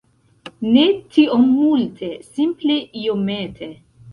Ne 0.75 0.85
tiom 1.17 1.45
multe, 1.59 2.11
simple 2.31 2.79
iomete 3.05 3.71